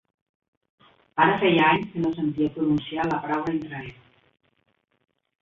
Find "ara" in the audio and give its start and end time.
1.25-1.35